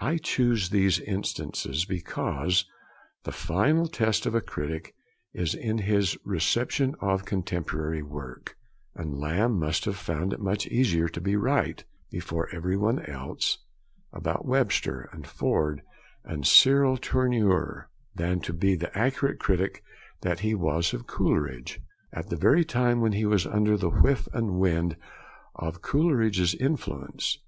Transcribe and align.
I 0.00 0.16
choose 0.16 0.70
these 0.70 0.98
instances 0.98 1.84
because 1.84 2.64
the 3.22 3.30
final 3.30 3.86
test 3.86 4.26
of 4.26 4.34
a 4.34 4.40
critic 4.40 4.96
is 5.32 5.54
in 5.54 5.78
his 5.78 6.18
reception 6.24 6.96
of 7.00 7.24
contemporary 7.24 8.02
work; 8.02 8.56
and 8.96 9.20
Lamb 9.20 9.60
must 9.60 9.84
have 9.84 9.94
found 9.94 10.32
it 10.32 10.40
much 10.40 10.66
easier 10.66 11.08
to 11.10 11.20
be 11.20 11.36
right, 11.36 11.84
before 12.10 12.52
every 12.52 12.76
one 12.76 12.98
else, 13.06 13.58
about 14.12 14.44
Webster, 14.44 15.08
and 15.12 15.24
Ford, 15.24 15.82
and 16.24 16.44
Cyril 16.44 16.96
Tourneur, 16.96 17.88
than 18.12 18.40
to 18.40 18.52
be 18.52 18.74
the 18.74 18.90
accurate 18.98 19.38
critic 19.38 19.84
that 20.22 20.40
he 20.40 20.52
was 20.52 20.92
of 20.92 21.06
Coleridge, 21.06 21.78
at 22.12 22.28
the 22.28 22.34
very 22.36 22.64
time 22.64 23.00
when 23.00 23.12
he 23.12 23.24
was 23.24 23.46
under 23.46 23.76
the 23.76 23.90
'whiff 23.90 24.26
and 24.34 24.58
wind' 24.58 24.96
of 25.54 25.80
Coleridge's 25.80 26.56
influence. 26.56 27.38